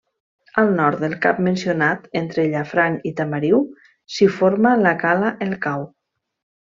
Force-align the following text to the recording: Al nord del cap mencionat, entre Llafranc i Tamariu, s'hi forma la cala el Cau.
Al 0.59 0.69
nord 0.77 1.01
del 1.03 1.11
cap 1.25 1.41
mencionat, 1.47 2.07
entre 2.23 2.45
Llafranc 2.55 3.05
i 3.11 3.13
Tamariu, 3.21 3.59
s'hi 4.15 4.29
forma 4.39 4.73
la 4.89 4.95
cala 5.05 5.31
el 5.47 5.53
Cau. 5.67 5.85